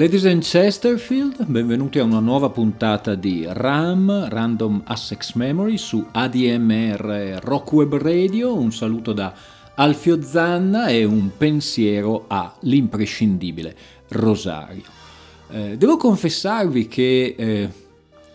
[0.00, 7.38] Ladies and Chesterfield, benvenuti a una nuova puntata di RAM, Random Assex Memory, su ADMR
[7.42, 8.54] Rock Web Radio.
[8.54, 9.30] Un saluto da
[9.74, 13.76] Alfio Zanna e un pensiero all'imprescindibile
[14.08, 14.84] Rosario.
[15.50, 17.68] Eh, devo confessarvi che eh,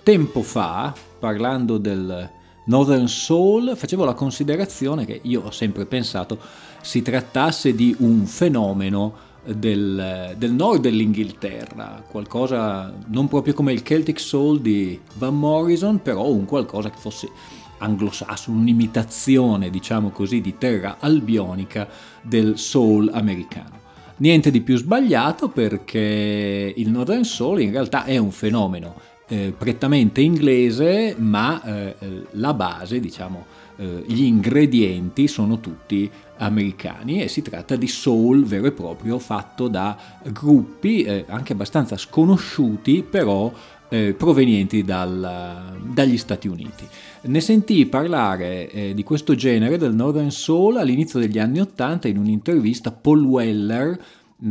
[0.03, 2.29] tempo fa, parlando del
[2.65, 6.37] Northern Soul, facevo la considerazione che io ho sempre pensato
[6.83, 14.19] si trattasse di un fenomeno del, del, nord dell'Inghilterra, qualcosa non proprio come il Celtic
[14.19, 17.29] Soul di Van Morrison, però un qualcosa che fosse
[17.77, 21.87] anglosassone, un'imitazione, diciamo così, di terra albionica
[22.21, 23.83] del soul americano.
[24.17, 28.95] Niente di più sbagliato perché il Northern Soul in realtà è un fenomeno
[29.27, 31.95] eh, prettamente inglese, ma eh,
[32.31, 33.45] la base, diciamo,
[33.77, 39.67] eh, gli ingredienti sono tutti americani e si tratta di soul vero e proprio fatto
[39.67, 43.51] da gruppi eh, anche abbastanza sconosciuti però
[43.89, 46.87] eh, provenienti dal, dagli Stati Uniti.
[47.21, 52.17] Ne sentii parlare eh, di questo genere del Northern Soul all'inizio degli anni Ottanta in
[52.17, 53.99] un'intervista Paul Weller,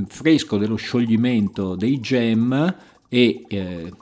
[0.07, 2.75] fresco dello scioglimento dei Gem
[3.09, 3.93] e eh,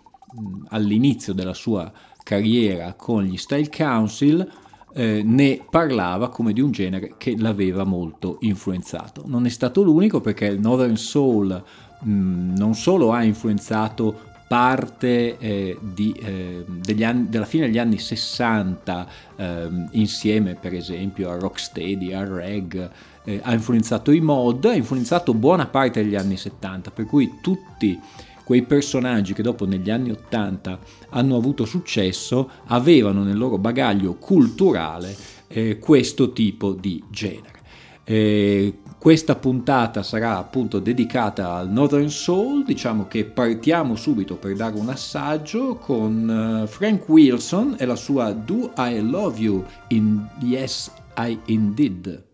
[0.69, 1.91] all'inizio della sua
[2.23, 4.49] carriera con gli Style Council,
[4.95, 9.23] eh, ne parlava come di un genere che l'aveva molto influenzato.
[9.27, 11.63] Non è stato l'unico perché il Northern Soul
[12.01, 19.07] mh, non solo ha influenzato parte eh, di, eh, anni, della fine degli anni 60
[19.37, 22.91] eh, insieme per esempio a Rocksteady, a Reg,
[23.25, 27.99] eh, ha influenzato i mod, ha influenzato buona parte degli anni 70, per cui tutti
[28.45, 30.79] quei personaggi che dopo negli anni Ottanta
[31.11, 35.15] hanno avuto successo avevano nel loro bagaglio culturale
[35.49, 37.61] eh, questo tipo di genere.
[38.05, 44.79] Eh, questa puntata sarà appunto dedicata al Northern Soul, diciamo che partiamo subito per dare
[44.79, 50.91] un assaggio con uh, Frank Wilson e la sua Do I Love You in Yes
[51.17, 52.31] I Indeed.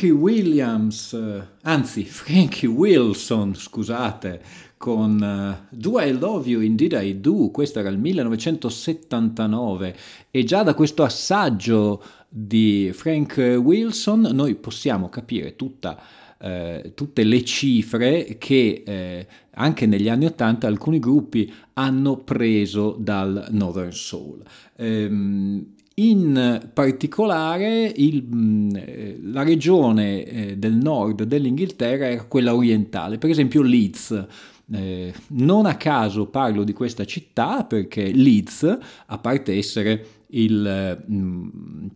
[0.00, 4.40] Frankie Williams, eh, anzi Frankie Wilson, scusate,
[4.78, 9.94] con uh, Do I Love You, Indeed I Do, questo era il 1979
[10.30, 16.00] e già da questo assaggio di Frank Wilson noi possiamo capire tutta,
[16.38, 23.48] eh, tutte le cifre che eh, anche negli anni 80 alcuni gruppi hanno preso dal
[23.50, 24.42] Northern Soul.
[24.76, 33.18] Ehm, in particolare il, mm, eh, la regione eh, del nord dell'Inghilterra era quella orientale,
[33.18, 34.26] per esempio Leeds.
[34.72, 41.14] Eh, non a caso parlo di questa città perché Leeds, a parte essere il, mh,
[41.14, 41.86] mm,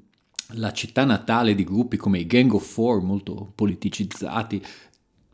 [0.56, 4.62] la città natale di gruppi come i Gang of Four, molto politicizzati,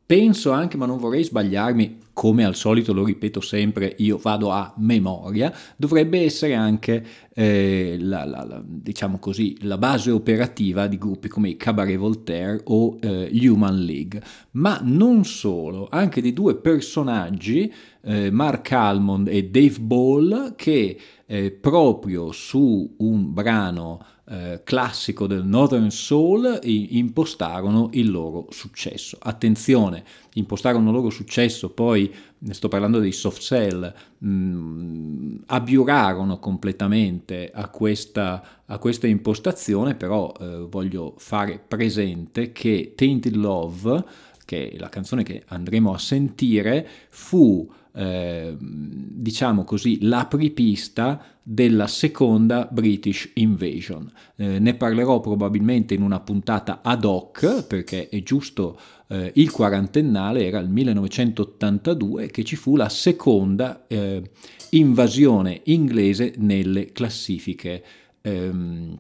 [0.05, 4.75] penso anche, ma non vorrei sbagliarmi, come al solito lo ripeto sempre, io vado a
[4.77, 7.03] memoria, dovrebbe essere anche
[7.33, 12.61] eh, la, la, la, diciamo così, la base operativa di gruppi come i Cabaret Voltaire
[12.65, 17.73] o eh, Human League, ma non solo, anche di due personaggi,
[18.03, 25.45] eh, Mark Almond e Dave Ball, che eh, proprio su un brano eh, classico del
[25.45, 29.19] Northern Soul impostarono il loro successo.
[29.21, 30.05] Attenzione,
[30.35, 37.51] impostarono il loro successo, poi ne sto parlando dei soft cell, mh, mm, abiurarono completamente
[37.53, 44.05] a questa, a questa impostazione, però eh, voglio fare presente che Tainted Love,
[44.45, 52.69] che è la canzone che andremo a sentire, fu eh, diciamo così, l'apripista della seconda
[52.71, 54.11] British Invasion.
[54.37, 58.79] Eh, ne parlerò probabilmente in una puntata ad hoc, perché è giusto
[59.09, 64.23] eh, il quarantennale, era il 1982 che ci fu la seconda eh,
[64.71, 67.83] invasione inglese nelle classifiche
[68.21, 68.97] ehm,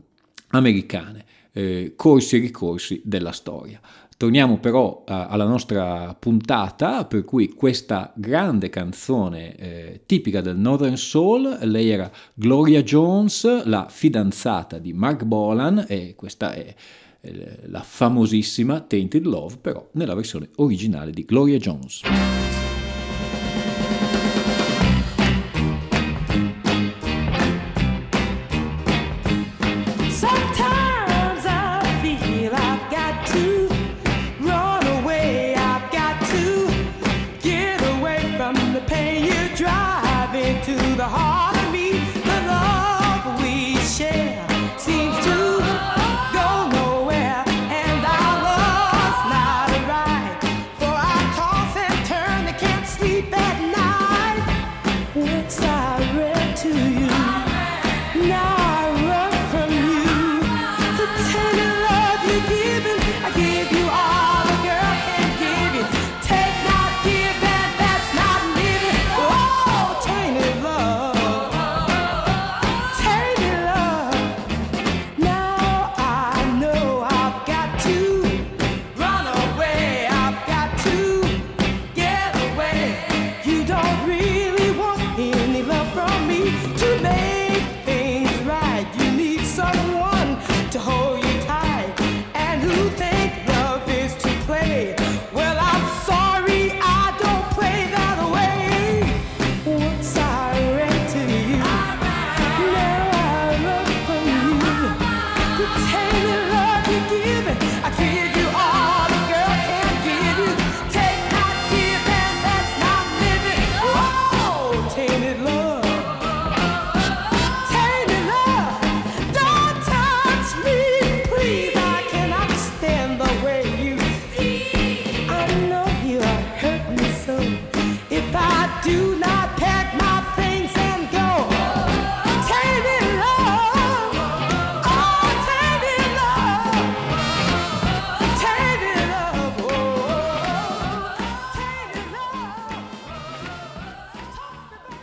[0.48, 3.80] americane, eh, corsi e ricorsi della storia.
[4.20, 10.98] Torniamo però uh, alla nostra puntata, per cui questa grande canzone eh, tipica del Northern
[10.98, 16.74] Soul, lei era Gloria Jones, la fidanzata di Mark Bolan, e questa è
[17.22, 22.02] eh, la famosissima Tainted Love, però nella versione originale di Gloria Jones.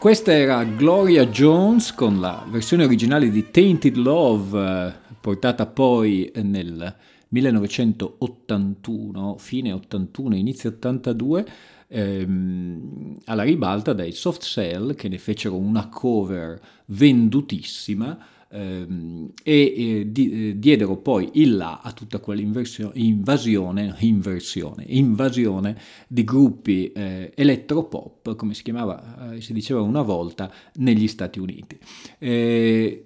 [0.08, 6.96] Questa era Gloria Jones con la versione originale di Tainted Love, eh, portata poi nel
[7.28, 11.46] 1981, fine 81, inizio 82,
[11.90, 18.18] ehm, alla ribalta dai Soft Cell che ne fecero una cover vendutissima
[18.50, 25.78] ehm, e eh, di, diedero poi il là a tutta quell'invasione inversione, invasione
[26.08, 31.78] di gruppi eh, elettropop, come si chiamava, eh, si diceva una volta, negli Stati Uniti.
[32.20, 33.02] Eh,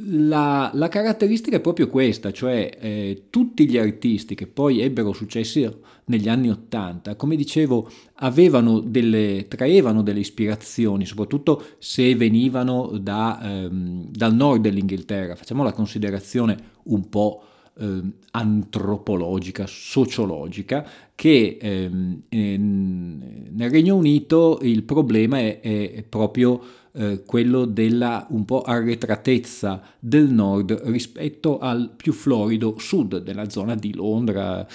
[0.00, 5.80] la, la, caratteristica è proprio questa, cioè eh, tutti gli artisti che poi ebbero successo
[6.06, 14.08] negli anni Ottanta, come dicevo, avevano delle, traevano delle ispirazioni, soprattutto se venivano da, ehm,
[14.10, 15.34] dal nord dell'Inghilterra.
[15.34, 17.42] Facciamo la considerazione un po'
[17.78, 27.64] eh, antropologica, sociologica, che ehm, nel Regno Unito il problema è, è proprio eh, quello
[27.64, 34.66] della un po' arretratezza del nord rispetto al più florido sud della zona di Londra,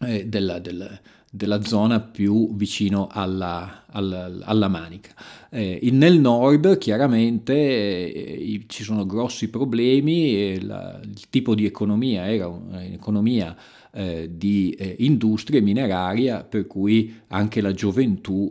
[0.00, 0.90] eh, della, della,
[1.30, 5.14] della, zona più vicino alla, alla, alla Manica.
[5.50, 12.48] Eh, nel nord chiaramente eh, ci sono grossi problemi, la, il tipo di economia era
[12.48, 13.56] un'economia
[13.92, 18.50] eh, di eh, industria mineraria per cui anche la gioventù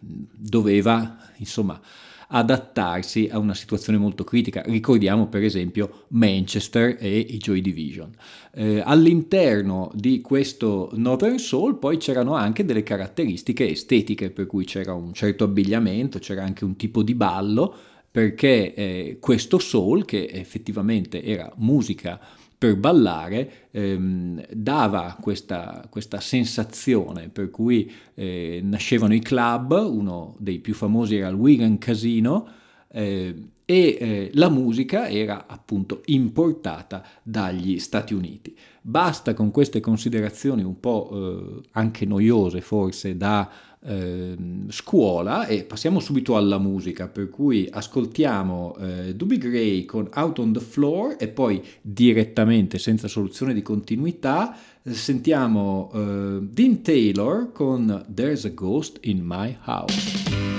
[0.00, 1.80] doveva insomma
[2.28, 4.62] adattarsi a una situazione molto critica.
[4.66, 8.14] Ricordiamo per esempio Manchester e i Joy Division.
[8.52, 14.94] Eh, all'interno di questo Northern Soul poi c'erano anche delle caratteristiche estetiche, per cui c'era
[14.94, 17.74] un certo abbigliamento, c'era anche un tipo di ballo,
[18.10, 22.18] perché eh, questo soul, che effettivamente era musica
[22.58, 30.58] per ballare ehm, dava questa, questa, sensazione per cui eh, nascevano i club, uno dei
[30.58, 32.48] più famosi era il Wigan Casino
[32.90, 33.34] eh,
[33.64, 38.56] e eh, la musica era appunto importata dagli Stati Uniti.
[38.80, 43.48] Basta con queste considerazioni un po' eh, anche noiose forse da
[43.84, 44.36] eh,
[44.68, 50.52] scuola e passiamo subito alla musica, per cui ascoltiamo eh, Doobie Gray con Out on
[50.52, 58.44] the Floor e poi direttamente, senza soluzione di continuità, sentiamo eh, Dean Taylor con There's
[58.44, 60.57] a Ghost in My House.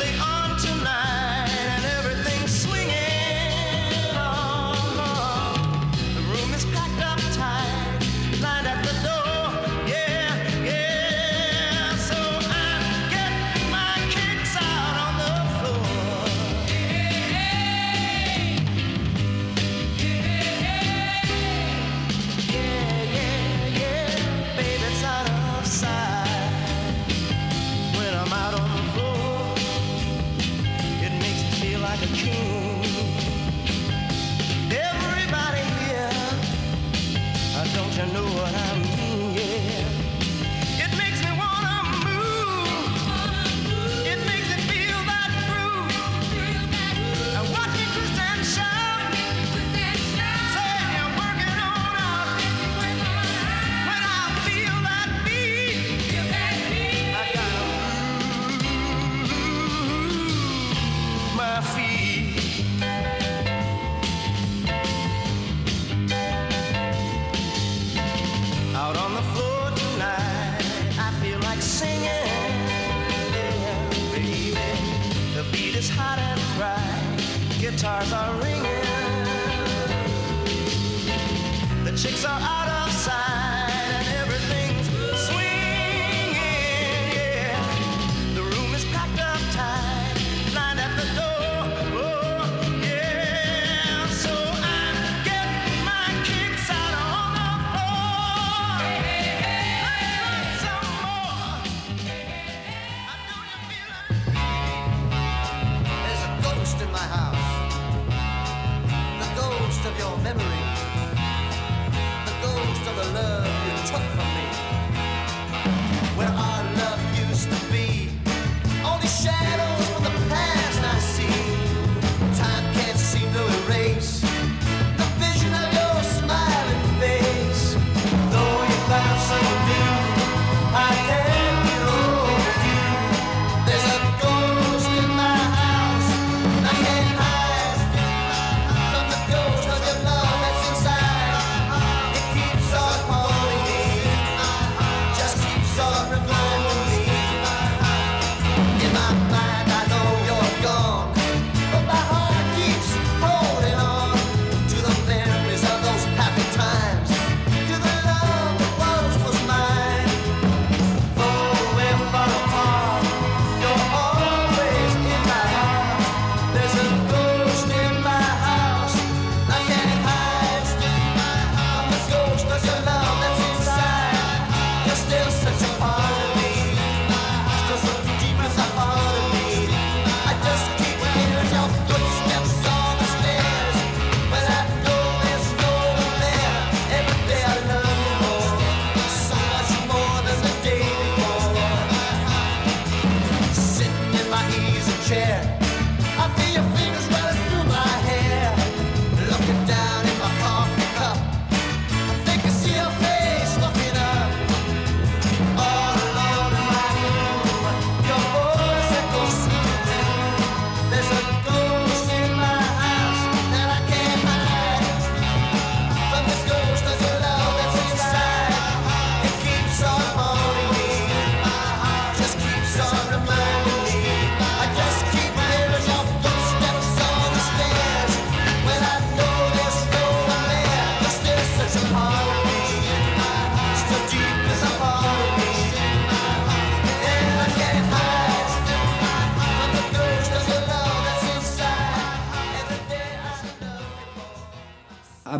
[0.00, 0.33] Of your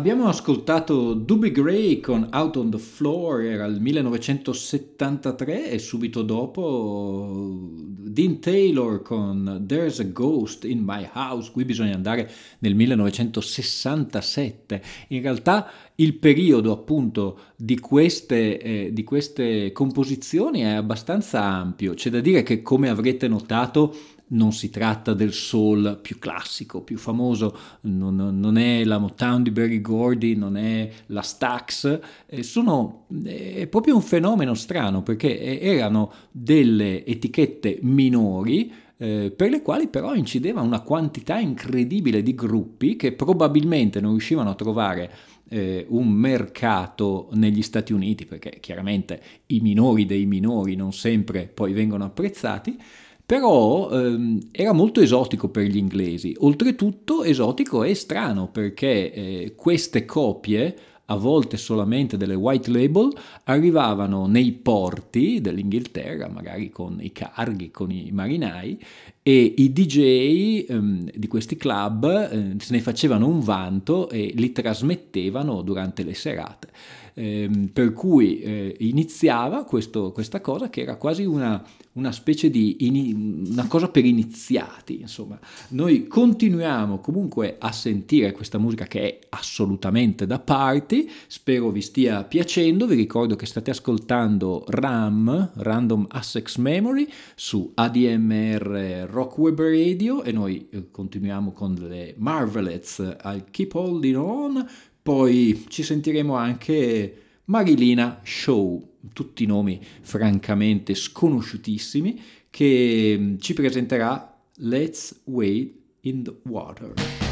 [0.07, 7.71] abbiamo ascoltato Doobie Gray con Out on the Floor, era il 1973 e subito dopo
[7.71, 14.83] Dean Taylor con There's a Ghost in My House, qui bisogna andare nel 1967.
[15.07, 22.11] In realtà il periodo appunto di queste, eh, di queste composizioni è abbastanza ampio, c'è
[22.11, 23.91] da dire che come avrete notato
[24.27, 29.51] non si tratta del soul più classico, più famoso, non, non è la Motown di
[29.51, 36.11] Barry Gordy, non è la Stax, eh, sono, è proprio un fenomeno strano perché erano
[36.31, 43.11] delle etichette minori eh, per le quali però incideva una quantità incredibile di gruppi che
[43.11, 45.11] probabilmente non riuscivano a trovare
[45.49, 51.73] eh, un mercato negli Stati Uniti, perché chiaramente i minori dei minori non sempre poi
[51.73, 52.77] vengono apprezzati,
[53.25, 60.05] però ehm, era molto esotico per gli inglesi, oltretutto esotico e strano perché eh, queste
[60.05, 60.75] copie
[61.07, 67.91] a volte solamente delle white label, arrivavano nei porti dell'Inghilterra, magari con i carghi, con
[67.91, 68.79] i marinai,
[69.21, 74.51] e i DJ ehm, di questi club eh, se ne facevano un vanto e li
[74.51, 76.69] trasmettevano durante le serate.
[77.13, 81.63] Ehm, per cui eh, iniziava questo, questa cosa che era quasi una,
[81.95, 85.39] una specie di in, una cosa per iniziati, insomma.
[85.69, 92.23] Noi continuiamo comunque a sentire questa musica che è assolutamente da party, spero vi stia
[92.23, 100.23] piacendo, vi ricordo che state ascoltando RAM, Random Access Memory, su ADMR Rock Web Radio
[100.23, 104.67] e noi eh, continuiamo con le Marvelettes al Keep Holding On,
[105.01, 115.21] poi ci sentiremo anche Marilina Show tutti nomi francamente sconosciutissimi, che mm, ci presenterà Let's
[115.25, 117.24] Wade in the Water.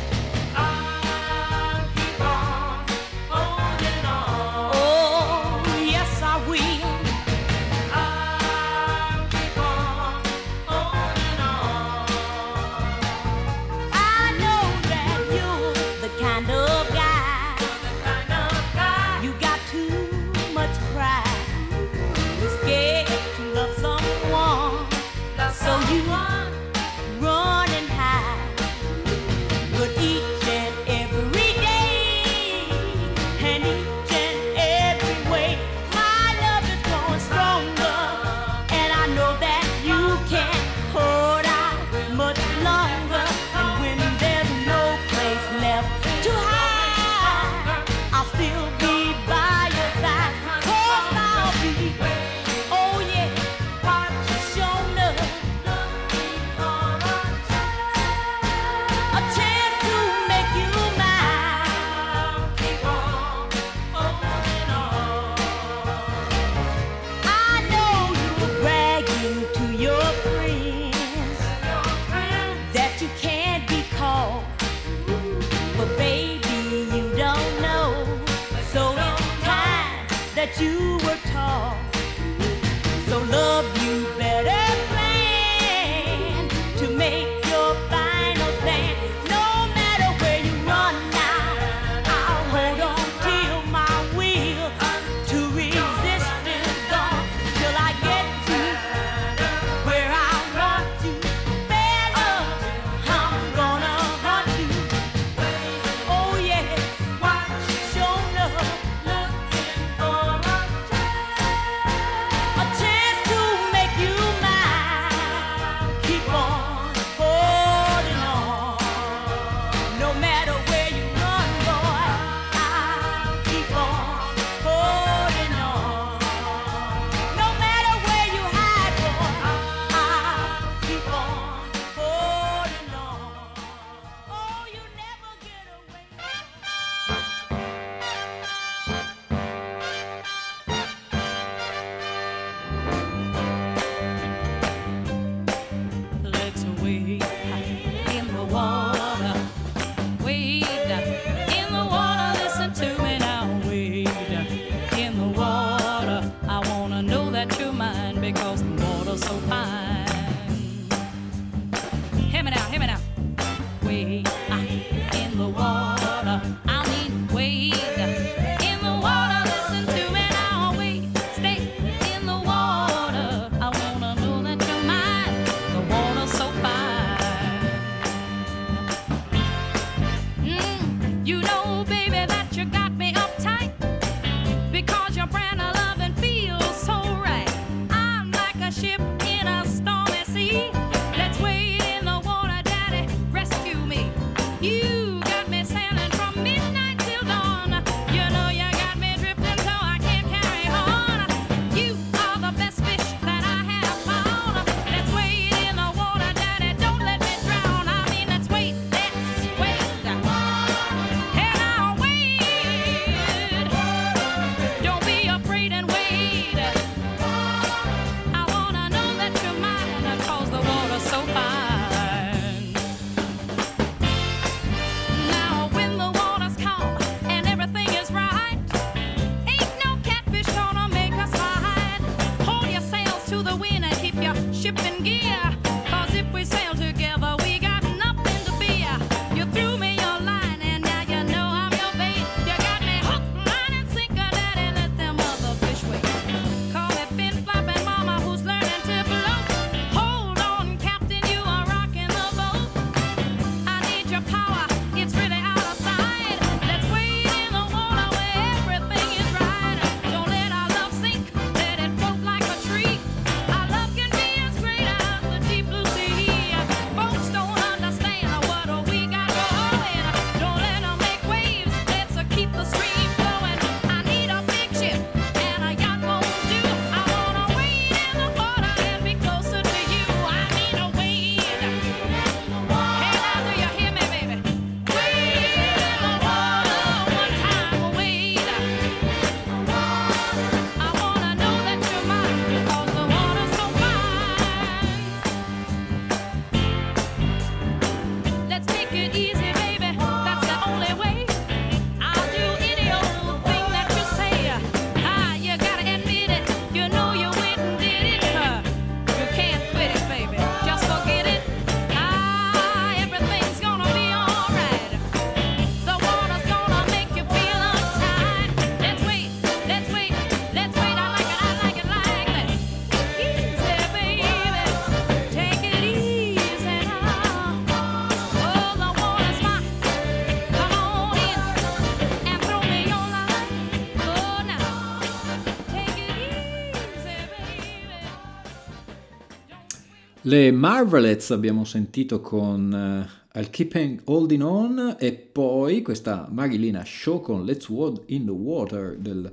[340.25, 343.03] Le Marvelettes abbiamo sentito con uh,
[343.37, 348.95] I'll Keep Holding On e poi questa Marilina Show con Let's Walk in the Water
[348.97, 349.29] del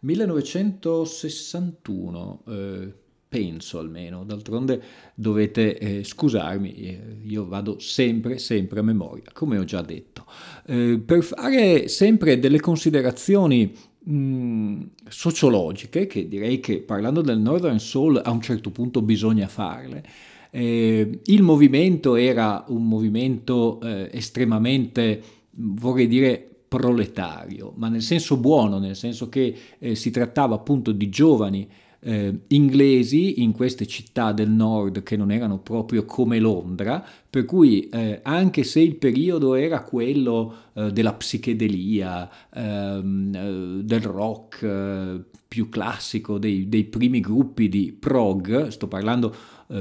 [0.00, 2.42] 1961.
[2.48, 2.92] Eh,
[3.28, 4.82] penso almeno, d'altronde
[5.14, 10.26] dovete eh, scusarmi, eh, io vado sempre, sempre a memoria, come ho già detto.
[10.66, 17.78] Eh, per fare sempre delle considerazioni mh, mm, sociologiche, che direi che parlando del Northern
[17.78, 25.22] Soul a un certo punto bisogna farle, eh, il movimento era un movimento eh, estremamente,
[25.52, 31.08] vorrei dire, proletario, ma nel senso buono, nel senso che eh, si trattava appunto di
[31.08, 31.68] giovani
[32.04, 37.88] eh, inglesi in queste città del nord che non erano proprio come Londra, per cui
[37.88, 45.20] eh, anche se il periodo era quello eh, della psichedelia, ehm, eh, del rock eh,
[45.46, 49.34] più classico, dei, dei, primi gruppi di prog, sto parlando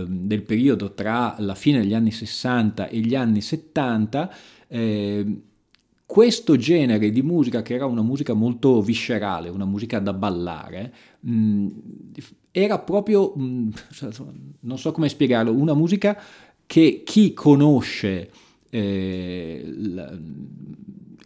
[0.07, 4.33] del periodo tra la fine degli anni 60 e gli anni 70,
[4.67, 5.41] eh,
[6.05, 11.67] questo genere di musica, che era una musica molto viscerale, una musica da ballare, mh,
[12.51, 13.69] era proprio, mh,
[14.61, 16.19] non so come spiegarlo, una musica
[16.65, 18.29] che chi conosce
[18.69, 20.17] eh, la,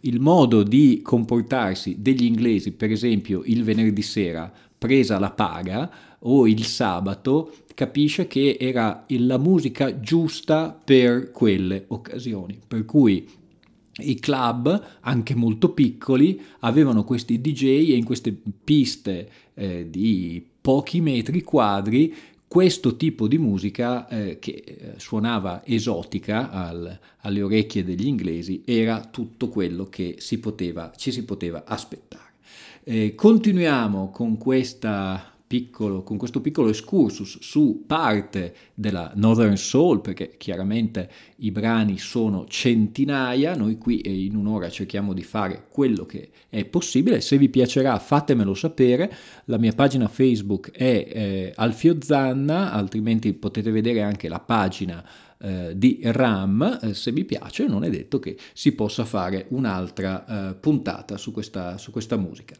[0.02, 6.46] il modo di comportarsi degli inglesi, per esempio il venerdì sera, presa la paga, o
[6.46, 12.58] il sabato, capisce che era la musica giusta per quelle occasioni.
[12.66, 13.28] Per cui
[13.98, 18.34] i club, anche molto piccoli, avevano questi DJ e in queste
[18.64, 22.14] piste eh, di pochi metri quadri
[22.48, 29.04] questo tipo di musica eh, che eh, suonava esotica al, alle orecchie degli inglesi era
[29.04, 32.24] tutto quello che si poteva, ci si poteva aspettare.
[32.84, 40.34] Eh, continuiamo con questa piccolo, con questo piccolo excursus su parte della Northern Soul, perché
[40.36, 46.64] chiaramente i brani sono centinaia, noi qui in un'ora cerchiamo di fare quello che è
[46.64, 49.12] possibile, se vi piacerà fatemelo sapere,
[49.44, 55.04] la mia pagina Facebook è eh, Alfio Zanna, altrimenti potete vedere anche la pagina
[55.38, 60.50] eh, di RAM, eh, se vi piace non è detto che si possa fare un'altra
[60.50, 62.56] eh, puntata su questa, su questa musica.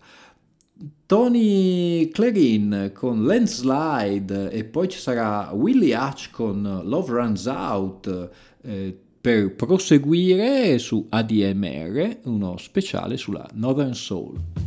[1.06, 8.30] Tony Clarin con Landslide e poi ci sarà Willie Hatch con Love Runs Out
[8.62, 14.65] eh, per proseguire su ADMR uno speciale sulla Northern Soul.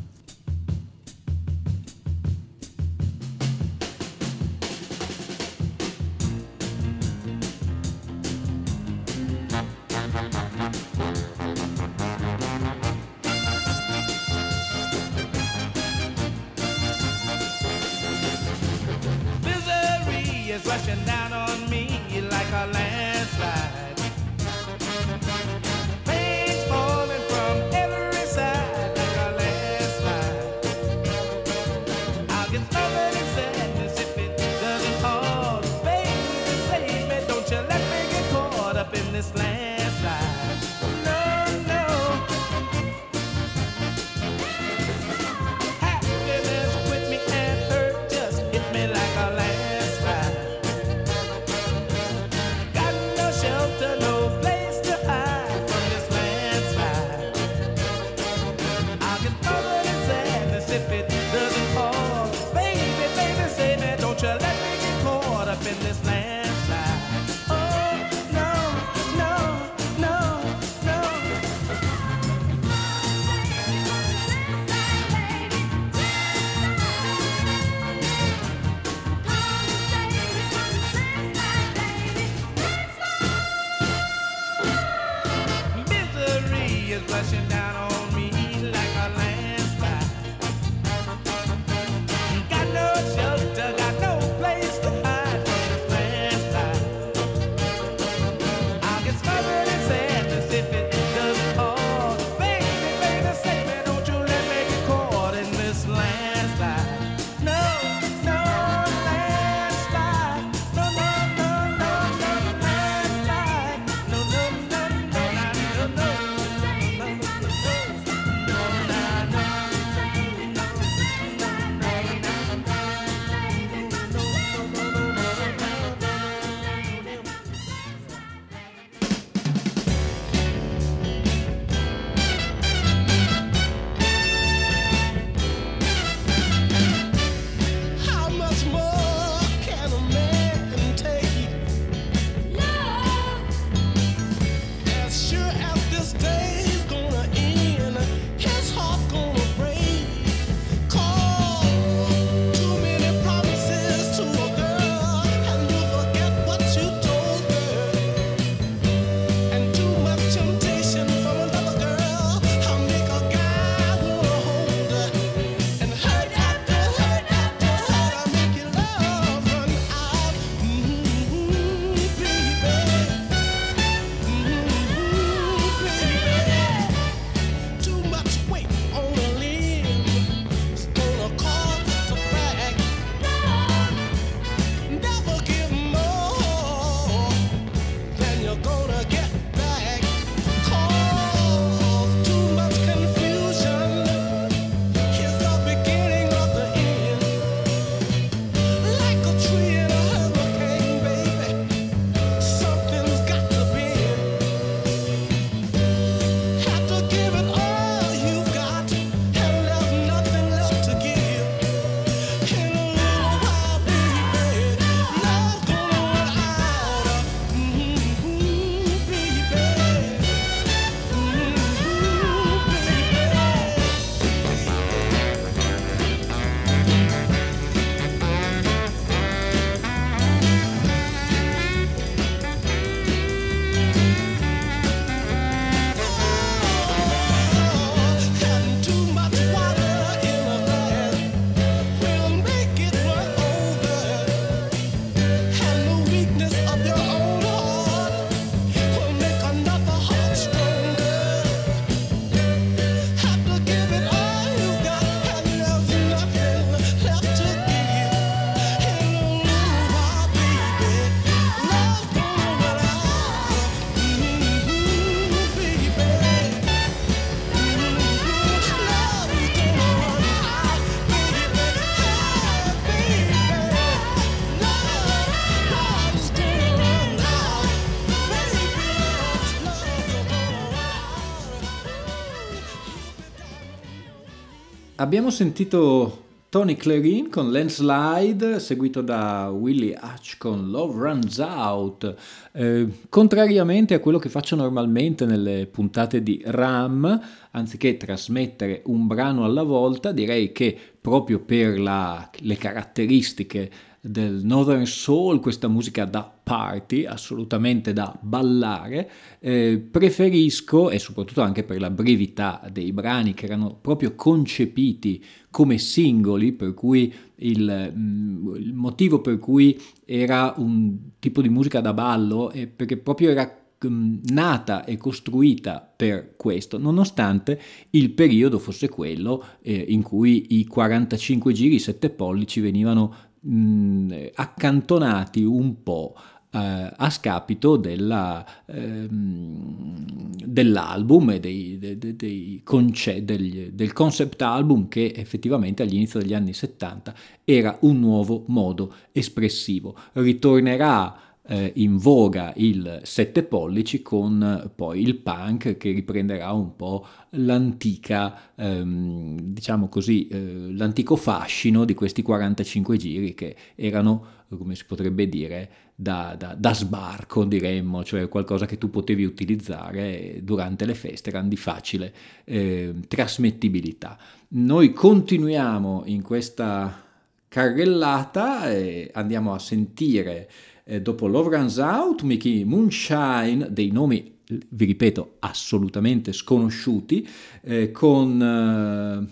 [285.00, 292.16] Abbiamo sentito Tony Clarin con Landslide, seguito da Willie Hutch con Love Runs Out.
[292.52, 297.18] Eh, contrariamente a quello che faccio normalmente nelle puntate di RAM,
[297.52, 304.86] anziché trasmettere un brano alla volta, direi che proprio per la, le caratteristiche del Northern
[304.86, 309.10] Soul, questa musica da party, assolutamente da ballare,
[309.40, 315.78] eh, preferisco, e soprattutto anche per la brevità dei brani che erano proprio concepiti come
[315.78, 321.94] singoli, per cui il, mm, il motivo per cui era un tipo di musica da
[321.94, 327.60] ballo è perché proprio era mm, nata e costruita per questo, nonostante
[327.92, 334.28] il periodo fosse quello eh, in cui i 45 giri, i 7 pollici venivano mh,
[334.36, 336.16] accantonati un po'
[336.52, 336.58] eh,
[336.96, 345.14] a scapito della, ehm, dell'album e dei, dei, dei conce- degli, del concept album che
[345.16, 349.96] effettivamente all'inizio degli anni 70 era un nuovo modo espressivo.
[350.14, 357.06] Ritornerà eh, in voga il 7 pollici con poi il punk che riprenderà un po'
[357.32, 364.86] l'antica, ehm, diciamo così, eh, l'antico fascino di questi 45 giri che erano, come si
[364.86, 370.94] potrebbe dire, da, da, da, sbarco, diremmo, cioè qualcosa che tu potevi utilizzare durante le
[370.94, 374.18] feste, erano di facile eh, trasmettibilità.
[374.50, 377.06] Noi continuiamo in questa
[377.48, 380.48] carrellata e andiamo a sentire
[380.90, 384.38] eh, dopo Love Runs Out, Mickey Moonshine, dei nomi,
[384.70, 387.28] vi ripeto, assolutamente sconosciuti,
[387.62, 389.28] eh, con eh,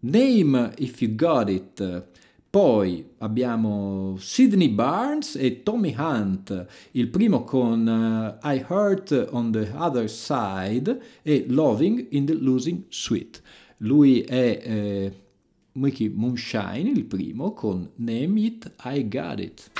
[0.00, 2.06] Name If You Got It.
[2.48, 7.86] Poi abbiamo Sidney Barnes e Tommy Hunt, il primo con
[8.42, 13.40] uh, I Hurt on the Other Side e Loving in the Losing Suite.
[13.78, 15.12] Lui è eh,
[15.72, 19.70] Mickey Moonshine, il primo, con Name It, I Got It.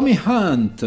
[0.00, 0.82] Tommy Hunt,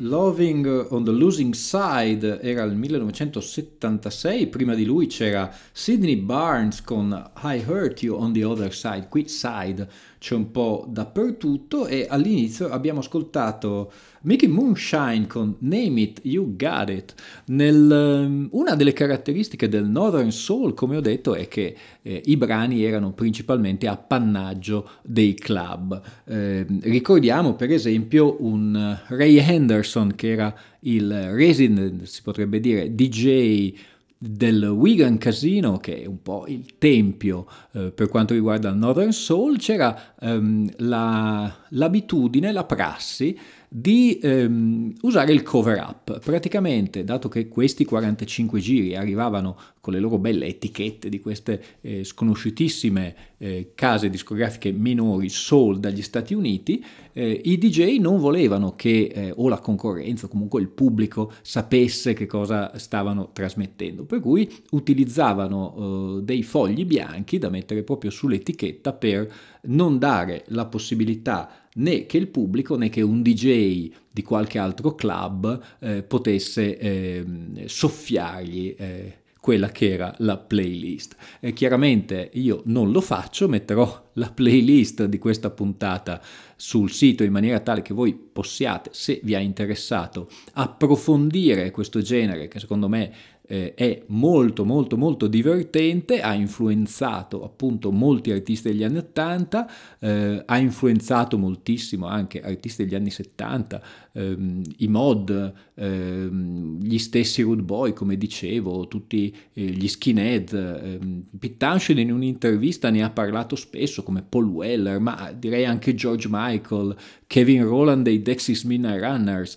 [0.00, 7.30] Loving on the Losing Side, era il 1976, prima di lui c'era Sidney Barnes con
[7.42, 9.88] I Hurt You on the Other Side, qui side
[10.18, 13.92] c'è un po' dappertutto e all'inizio abbiamo ascoltato
[14.22, 17.14] Mickey Moonshine con Name It, You Got It.
[17.46, 22.36] Nel, ehm, una delle caratteristiche del Northern Soul, come ho detto, è che eh, i
[22.36, 26.00] brani erano principalmente appannaggio dei club.
[26.24, 32.94] Eh, ricordiamo per esempio un eh, Ray Henderson che era il resident, si potrebbe dire,
[32.94, 33.74] DJ
[34.20, 39.12] del Wigan Casino, che è un po' il tempio eh, per quanto riguarda il Northern
[39.12, 43.38] Soul, c'era ehm, la- l'abitudine, la prassi
[43.68, 46.20] di ehm, usare il cover up.
[46.20, 52.04] Praticamente, dato che questi 45 giri arrivavano con le loro belle etichette di queste eh,
[52.04, 59.10] sconosciutissime eh, case discografiche minori soul dagli Stati Uniti, eh, i DJ non volevano che
[59.12, 64.50] eh, o la concorrenza o comunque il pubblico sapesse che cosa stavano trasmettendo, per cui
[64.70, 72.06] utilizzavano eh, dei fogli bianchi da mettere proprio sull'etichetta per non dare la possibilità né
[72.06, 78.74] che il pubblico né che un DJ di qualche altro club eh, potesse ehm, soffiargli
[78.78, 81.16] eh, quella che era la playlist.
[81.40, 86.20] Eh, chiaramente io non lo faccio, metterò la playlist di questa puntata
[86.56, 92.48] sul sito in maniera tale che voi possiate, se vi ha interessato, approfondire questo genere
[92.48, 93.10] che secondo me
[93.50, 99.70] eh, è molto molto molto divertente, ha influenzato appunto molti artisti degli anni 80,
[100.00, 103.82] eh, ha influenzato moltissimo anche artisti degli anni 70,
[104.12, 111.22] ehm, i mod, ehm, gli stessi Rude Boy come dicevo, tutti eh, gli skinhead, ehm,
[111.38, 116.28] Pete Townshend in un'intervista ne ha parlato spesso come Paul Weller, ma direi anche George
[116.30, 116.94] Michael,
[117.26, 119.56] Kevin Rowland dei Dexys Midnight Runners,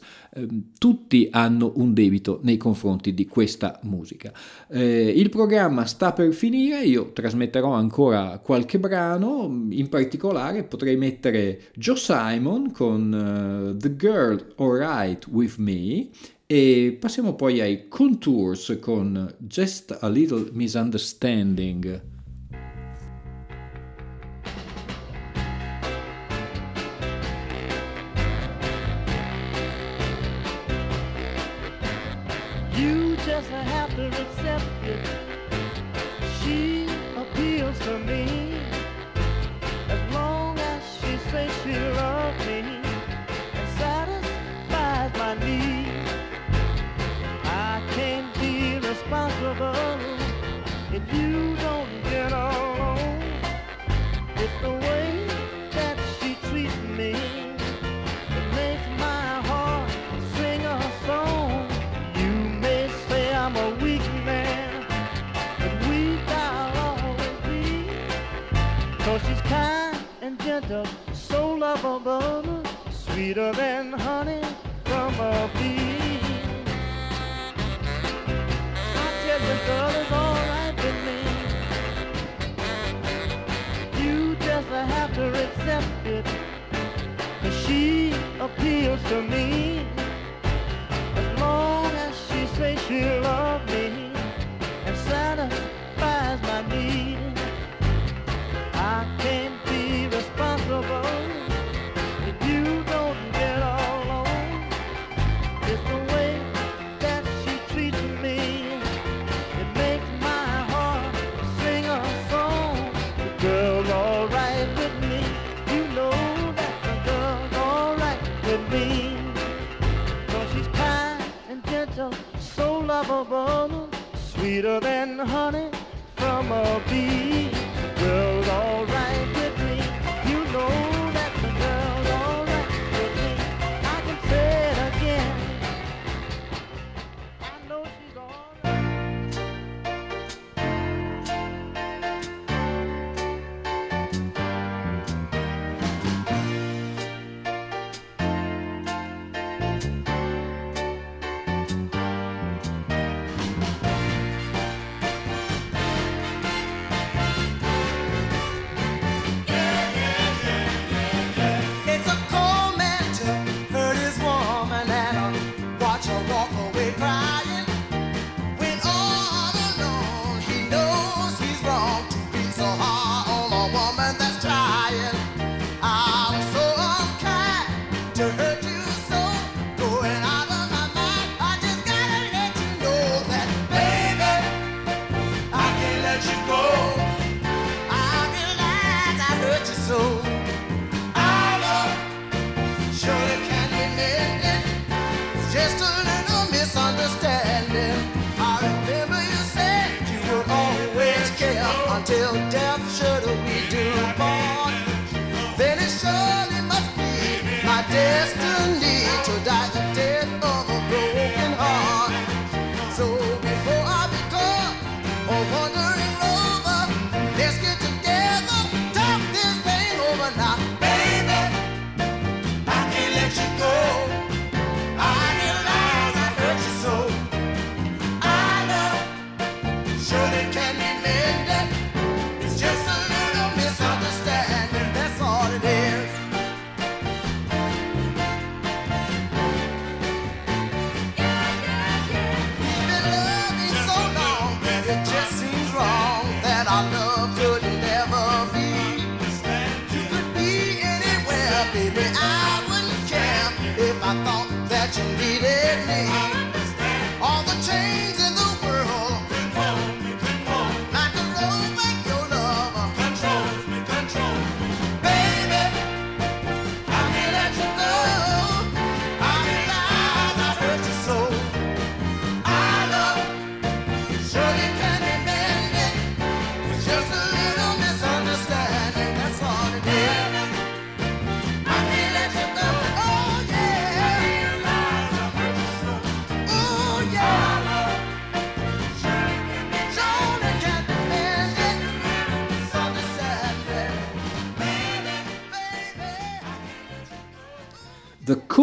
[0.78, 4.32] tutti hanno un debito nei confronti di questa musica.
[4.70, 11.64] Eh, il programma sta per finire, io trasmetterò ancora qualche brano, in particolare potrei mettere
[11.76, 16.10] Joe Simon con eh, The Girl Alright With Me
[16.46, 22.11] E passiamo poi ai Contours con Just a Little Misunderstanding.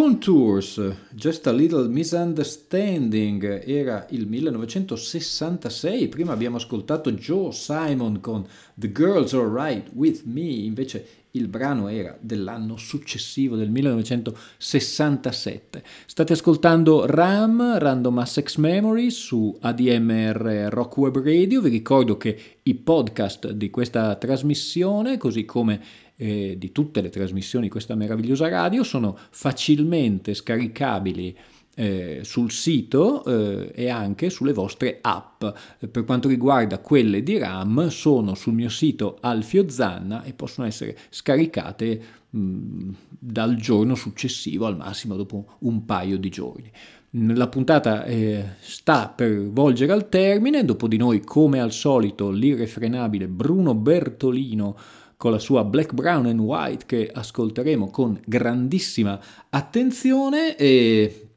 [0.09, 0.81] Contours,
[1.11, 9.35] Just a Little Misunderstanding, era il 1966, prima abbiamo ascoltato Joe Simon con The Girls
[9.35, 15.83] Are Right With Me, invece il brano era dell'anno successivo, del 1967.
[16.07, 22.75] State ascoltando RAM, Random Access Memory, su ADMR Rock Web Radio, vi ricordo che i
[22.75, 28.83] podcast di questa trasmissione, così come eh, di tutte le trasmissioni di questa meravigliosa radio
[28.83, 31.37] sono facilmente scaricabili
[31.77, 35.45] eh, sul sito eh, e anche sulle vostre app.
[35.91, 40.99] Per quanto riguarda quelle di RAM, sono sul mio sito Alfio Zanna e possono essere
[41.09, 42.91] scaricate mh,
[43.21, 46.71] dal giorno successivo, al massimo dopo un paio di giorni.
[47.11, 53.29] La puntata eh, sta per volgere al termine, dopo di noi, come al solito, l'irrefrenabile
[53.29, 54.77] Bruno Bertolino
[55.19, 61.29] con la sua Black, Brown and White che ascolteremo con grandissima attenzione e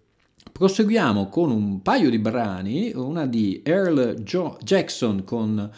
[0.52, 5.70] proseguiamo con un paio di brani, una di Earl jo- Jackson con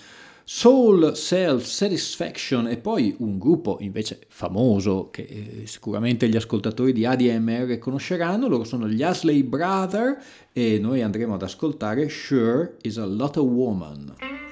[0.44, 7.06] Soul Self Satisfaction e poi un gruppo invece famoso che eh, sicuramente gli ascoltatori di
[7.06, 13.06] ADMR conosceranno, loro sono gli Asley Brother e noi andremo ad ascoltare Sure is a
[13.06, 14.43] Lot of Woman.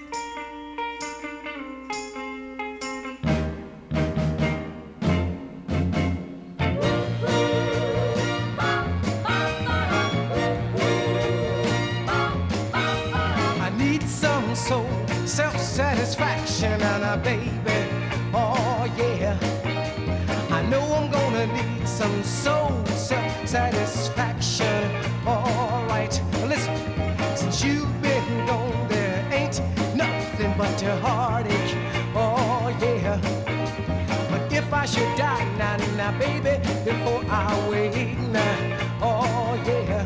[38.32, 40.06] Now, oh yeah.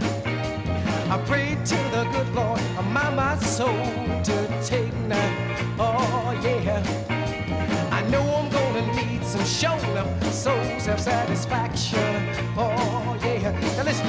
[1.09, 2.61] I prayed to the good Lord,
[2.91, 3.85] my my soul
[4.23, 5.29] to take now.
[5.79, 6.83] Oh yeah.
[7.91, 12.29] I know I'm gonna need some show love, soul self satisfaction.
[12.57, 13.51] Oh yeah.
[13.77, 14.07] Now listen,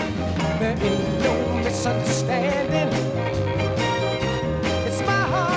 [0.58, 2.92] there ain't no misunderstanding.
[4.86, 5.56] It's my heart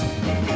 [0.00, 0.49] Peace.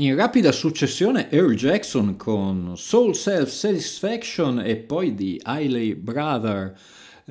[0.00, 6.74] In rapida successione Earl Jackson con Soul Self Satisfaction e poi di Hailey Brother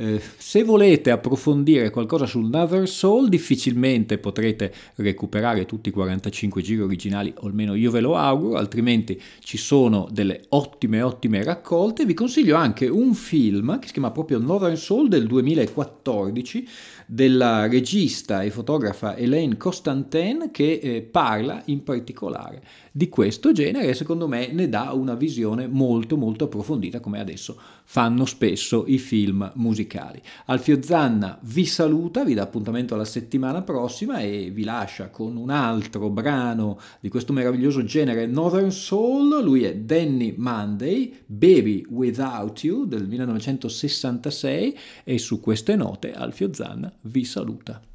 [0.01, 6.79] eh, se volete approfondire qualcosa sul Never Soul, difficilmente potrete recuperare tutti i 45 giri
[6.79, 12.05] originali, o almeno io ve lo auguro, altrimenti ci sono delle ottime, ottime raccolte.
[12.05, 16.67] Vi consiglio anche un film che si chiama proprio Northern Soul del 2014
[17.05, 23.93] della regista e fotografa Elaine Constantin che eh, parla in particolare di questo genere e
[23.95, 29.51] secondo me ne dà una visione molto molto approfondita come adesso fanno spesso i film
[29.55, 29.88] musicali.
[30.45, 35.49] Alfio Zanna vi saluta, vi dà appuntamento alla settimana prossima e vi lascia con un
[35.49, 42.85] altro brano di questo meraviglioso genere Northern Soul, lui è Danny Monday, Baby Without You
[42.85, 47.88] del 1966 e su queste note Alfio Zanna vi saluta.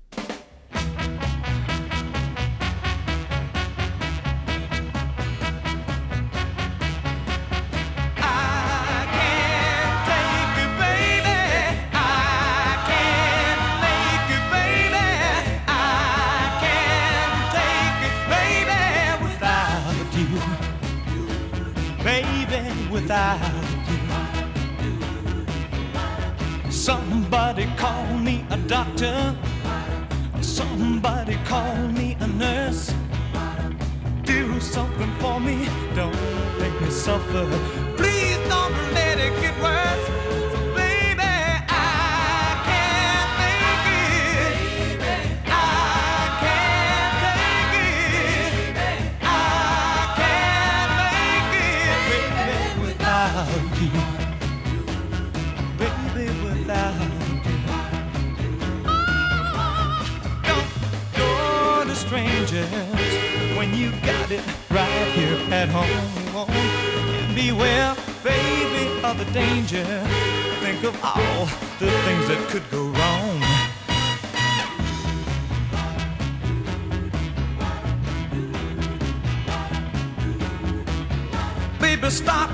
[81.95, 82.51] Baby, stop,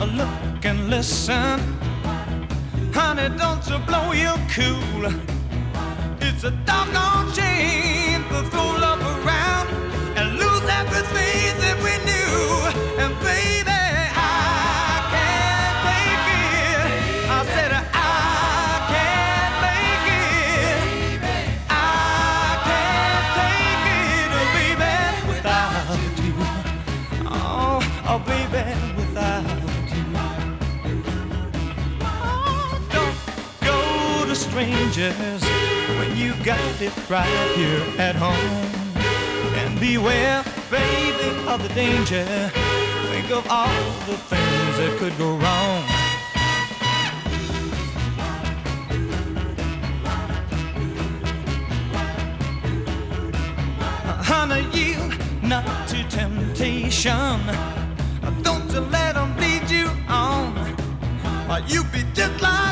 [0.00, 1.58] look and listen.
[2.92, 5.06] Honey, don't you blow your cool.
[6.20, 9.91] It's a doggone shame to throw love around
[34.92, 35.42] strangers
[35.98, 38.36] when you got it right here at home.
[39.56, 42.24] And beware, baby, of the danger.
[43.10, 43.68] Think of all
[44.06, 45.82] the things that could go wrong.
[54.24, 57.40] Honey, yield not to temptation.
[58.42, 60.56] Don't you let them lead you on.
[61.50, 62.71] Or you be just like